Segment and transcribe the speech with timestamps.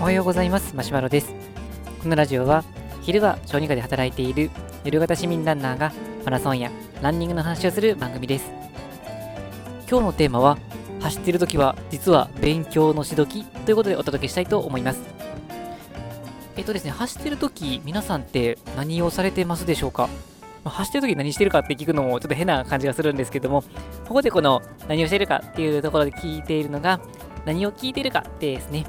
[0.00, 0.74] おはようございます。
[0.74, 1.32] マシュマロです。
[2.02, 2.64] このラジオは
[3.02, 4.50] 昼は小児科で働いている
[4.84, 5.92] 夜型市民ランナーが
[6.24, 6.72] マラソンや
[7.02, 8.50] ランニングの話をする番組です。
[9.88, 10.58] 今日のテーマは
[11.00, 15.00] 走っている時は実は勉強のしどきということでお届けしたいと思います。
[16.56, 20.08] えっとですね走ってる時皆さんって何をされてますでしょうか？
[20.64, 23.62] 走ってる時何してるかって聞くのもちょっと変な感じがするんですけども
[24.06, 27.00] ここでこの何をしてるかっていうところで聞いているのが
[27.48, 28.84] 何を聞いてるかですね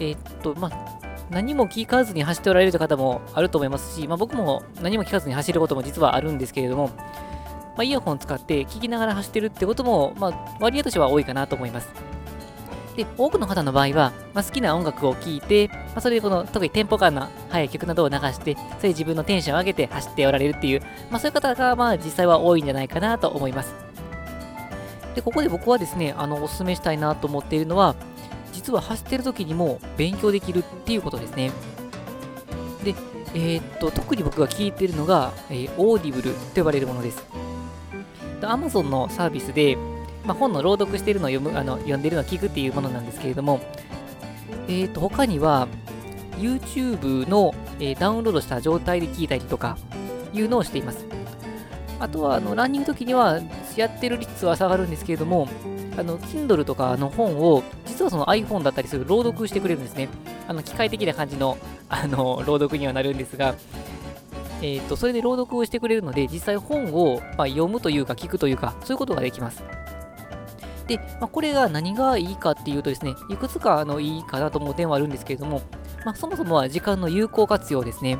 [0.00, 0.98] えー、っと、まあ、
[1.30, 11.88] 何も聞かずに走っておられるという方もあると思いますし、まあ、僕も何も聞かずに走ることも実はあるんですけれども、まあ、イヤホン使って聞きながら走ってるってことも、まあ、割合としては多いかなと思います。
[12.96, 20.80] で、多くの方の場合は、まあ、好きな音楽を聴いて、まあ、それでこの特にテンポ感の速い曲などを流して、それで自分のテンションを上げて走っておられるっていう、
[21.10, 23.83] まあ、そういう方がまあ実際は多いんじゃないかなと思います。
[25.14, 27.94] で、ここで僕はですね、あのお勧めしたいなと思っているのは、
[28.52, 31.50] 実は走ってる時にも勉強できるっていうことですね。
[32.84, 32.94] で、
[33.34, 37.24] えー、っと、特に僕が聞いているのが、えー、 Audible と呼ばれるものです。
[38.40, 39.76] Amazon のサービスで、
[40.24, 43.60] まあ、本の朗読しているのを読むあの読んでいるのを聞くっていうものなんですけれども、
[44.68, 45.68] えー、と他には
[46.38, 49.76] YouTube の、えー、ダウンロードした状態で聞いたりとか
[50.32, 51.04] いうのをしています。
[52.00, 53.40] あとはあのランニング時には
[53.76, 55.48] やってる率は下がるんですけれども、
[55.98, 60.08] あの Kindle とかの本を実はその iPhone だったりする朗読してくれるんですね。
[60.48, 61.56] あの機械的な感じの
[61.88, 63.54] あの朗読にはなるんですが、
[64.60, 69.62] えーと、それで朗読をしてくれるので、実際本を、まあ、読むというか聞くというか、そういうことができます。
[70.86, 75.62] で、まあ、これが何がいいかっていうとですね、いくつかあのいいかなと思う点はあるんですけれども、
[76.04, 78.18] まあ、そもそもは時間の有効活用ですね。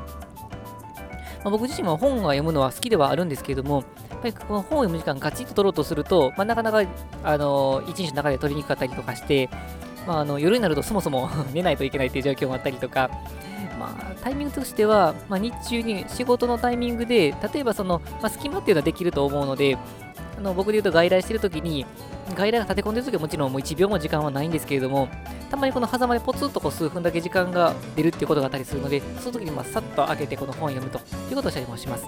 [1.45, 3.85] ま、僕自身は本を読むのは好きではあるんですけれども、
[4.25, 6.83] ぱりこの本を読む時間ガチッと取ろうとすると、まあ、なかなか、
[7.23, 9.51] あのー、一日の中で取りにくかったりとかして、
[10.07, 13.11] まあ、あの夜になるとそもそも 寝ないといけないという状況もあったりとか、
[13.79, 19.77] まあ、タイミングとしては、まあ、日中に仕事のタイミングで、例えばその、まあ、隙間っていうのはできると思うので、
[20.37, 21.87] あの僕で言うと外来してるときに、
[22.35, 25.09] 外来が立て込んでるときはもちろんもう1秒も時間はないんですけれども、
[25.51, 30.99] たまにこの狭間でポツンとこう数分だけ時間が出るっていうことがあったりするので、その時にまあさっと開けてこの本を読むと
[31.31, 32.07] いうことをしたりもします。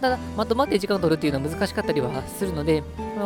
[0.00, 2.82] ただ、まとまって時間を取るっていうのは難しかったりはするので、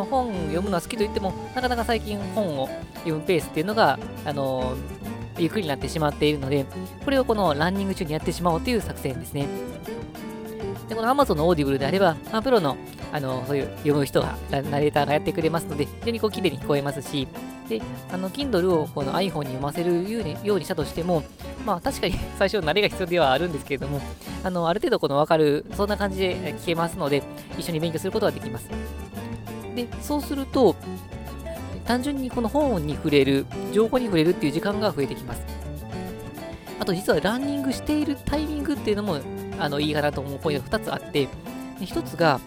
[0.09, 6.65] 本を読むのは好きと言っても、なかなか最近本を読むペースっていうのが、あのー、ゆっくりになってしまっているので、
[7.03, 9.47] これをこのランニング中にやってしまおうという作戦ですね。
[10.89, 12.77] で、この Amazon の Audible であれば、まあ、プロの、
[13.11, 17.27] あの、そういう読む人が、ナレーターがやってくれますので、非常にこう綺麗に聞こえますし、
[17.69, 20.19] で、あの、Kindle をこの iPhone に読ませるよ
[20.55, 21.23] うにしたとしても、
[21.65, 24.01] まあ確かに最初慣れが必要ではあるんですけれども、
[24.43, 27.23] あの、ある程度このわかる、そんな感じで聞けますので、
[27.57, 28.69] 一緒に勉強することができます。
[29.75, 30.75] で、そうすると、
[31.85, 35.41] 単純にこの本に触れる、情報に触れるっていう時間が増えてきます。
[36.79, 39.19] あと実はランニングしているタイミングっていうのも
[39.57, 41.29] あのいいかなと思うポイントが2つあって、
[41.79, 42.41] 1つが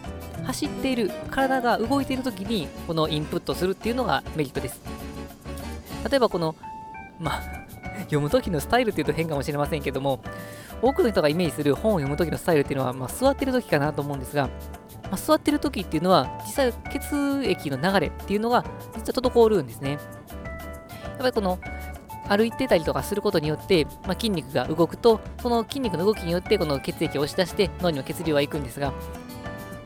[0.45, 4.81] 走っている、体が動いている時にこのインプットするっていうのがメリットです。
[6.09, 6.55] 例えばこの、
[7.19, 7.43] まあ、
[8.05, 10.21] 読む時のスタイルっていうと変かもしれませんけども、
[10.83, 14.49] 多くの人がイメージする本を読む時のスタイルっていうのは、まあ、座ってる時かなと思うんですが、
[15.05, 18.65] まあ、座ってる時っていうのは、実際血液の流れっていうのが
[18.97, 19.93] 実は滞るんですね。
[19.93, 21.59] やっぱりこの
[22.29, 28.93] 歩いてたりとかすることによって、まあ、筋肉が動くと、その筋肉の動きによってこの血液を押し出して脳にも血流は行くんですが、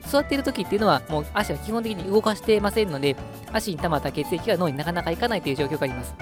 [0.07, 3.15] 座っている時っていうのはもう足は基本的に動かしてませんので、
[3.53, 6.15] 足に溜まった血液が脳になかなか行かないという状況があります。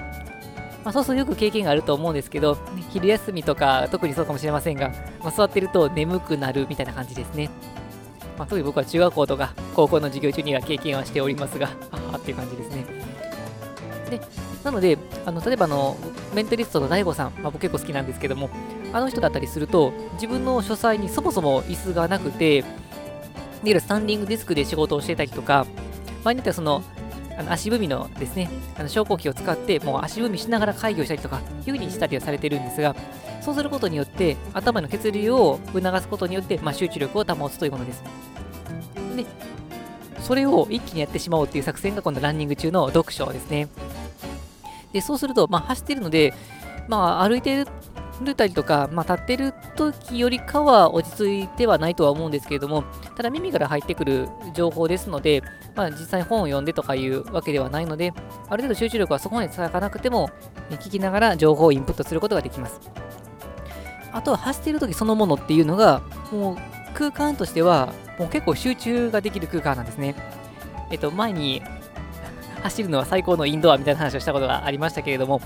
[0.85, 2.57] まあ、そうするとよく経験があると思うんですけど、
[2.91, 4.89] 昼休みとか特にそうかもしれませんが、
[5.21, 7.51] まあ、座ってると眠くなるみたいな感じですね。
[8.39, 12.85] まあ、特に僕は中学校とか高校の授業中には経験はしておりますが、ああっていう感じですね。
[14.11, 14.21] で、
[14.65, 14.97] なので、
[15.27, 15.97] あの例えばの
[16.35, 18.49] メンタリストの DAIGO さん、まあ、僕結構好きなんですけども、
[18.93, 22.67] あの人だったりすると、自分の書斎にそもそも椅子がなくて、いわ
[23.65, 25.67] ゆるスタンディングディスクで仕事をしてたりとか、
[26.23, 26.83] 場合によってはその
[27.39, 32.97] あの足踏みのですね、あの昇降機を使って、もう足踏みしながら会議をしたりとか、いうふうにしたりはされてるんですが、
[33.41, 38.03] そうすることによって、頭の血流を促すことによって、まあ、集中力を保つというものです。
[39.17, 39.25] で、
[40.21, 43.69] それを一気にやってしまおうっていう作戦が今度ランニング中の読書ですね。
[44.93, 46.35] で、そうすると、まあ、走っているので、
[46.89, 47.67] まあ、歩いて
[48.25, 52.85] るたりとか、まあ、立ってる時よりかは落ち着いてはないとは思うんですけれども、
[53.17, 55.43] ただ耳から入ってくる情報ですので、
[55.75, 58.13] まあ、実際本を読んでとかいうわけではないので、
[58.49, 60.31] ある程度集中力はそこまで咲かなくても、
[60.71, 62.81] 聞きながら情報をインプットすることができます。
[64.13, 66.57] あとは走っている時そのものっていうのが、もう
[66.95, 70.15] 空間としては、もう結構集中ができる空間なんですね。
[70.91, 71.63] えっと、前に
[72.63, 75.41] 走るのは最高のインドアみたいな話をしたことがありましたけれども、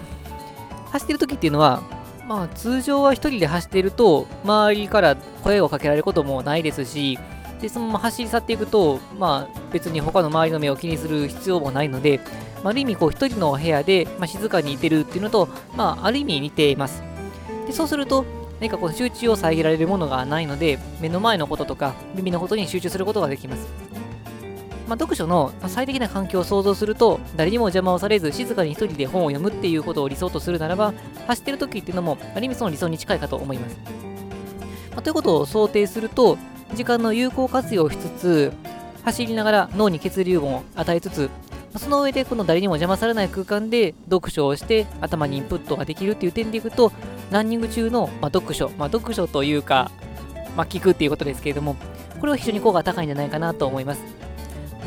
[0.90, 1.82] 走ってる時っていうのは、
[2.26, 7.18] まあ通常は一人で走っていると、周りから声をかけられることもないですし、
[7.60, 12.20] で、そのまま走り去っていくと、まあ別に他の周りの目を気にする必要もないので、
[12.62, 17.02] まあ、ある意味こう一人の部屋で、まあ、静かにいてるっていうのと、まあある意味似ています。
[17.66, 18.24] で、そうすると、
[18.60, 23.81] 何かこう集中を遮られるものがないので、目の前のこととか耳のことに集中することができます。
[24.88, 30.92] まあ、読書の最適な環境を想像すると、誰にも邪魔をされず、静かに一人で本を読むっていうことを理想とするならば、
[31.26, 33.76] 走ってる時っていうのも、ある意味その理想に近いかと思います。
[34.92, 36.36] まあ、ということを想定すると、
[36.74, 38.52] 時間の有効活用しつつ、
[39.04, 41.30] 走りながら脳に血流を与えつつ、
[41.76, 46.92] その上でこの誰にも邪魔されない空間で読書をして頭にインプットができるっていう点でいくと、
[47.30, 49.90] ランニング中の、まあ、読書、まあ、読書というか、
[50.56, 51.76] まあ、聞くっていうことですけれども、
[52.20, 54.21] これは非常に効果が高いんじゃないかなと思います。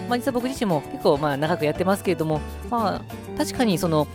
[0.07, 4.07] まあ、実は僕自身も結構まあ長くやってますけれども、まあ、確かにその、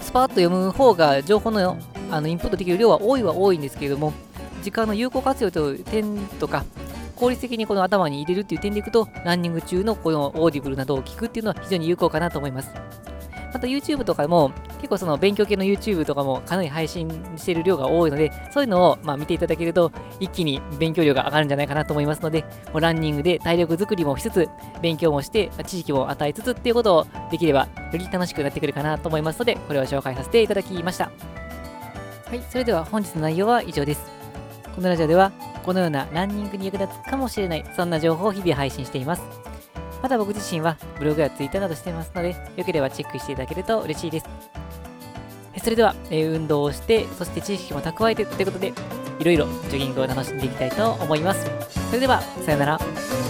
[0.00, 1.78] スパーッと読む方が情報の
[2.10, 4.12] あのインプットできる量は多いは多いんですけれども、
[4.62, 6.64] 時間の有効活用という点とか、
[7.16, 12.70] 効率的にこの頭に入れるっていう点でいくと、ランニング中のこの Audible などを聞くっていうのは非常に有効かなと思います。
[13.52, 24.48] また YouTube とかも結構その勉強系の YouTube とかもかなり配信してる量が多いので、そういうのをま見ていただけると一気に勉強量が上がるんじゃないかなと思いますので、もうランニングで体力作りもしつつ、
[24.82, 31.10] 勉強もして、知識も与えつつっていうことをできればより楽しくなってくるかなと思いますので、これを紹介させていただきました。
[32.26, 34.04] はい、それでは本日の内容は以上です。
[34.74, 35.32] このラジオでは
[35.64, 39.22] このようなランニングに役立つかもしれない、そんな情報を日々配信しています。
[40.02, 44.26] また僕自身はブログや Twitter などしてますので、よければチェックしていただけると嬉しいです。
[45.62, 48.72] それでは、え運動をして、そして知識も蓄えてということで、
[49.18, 51.50] いろいろジョギングを楽しんでいきたいと思います。
[51.88, 53.25] それでは、さよなら。